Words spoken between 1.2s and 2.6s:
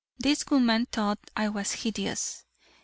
I was hideous.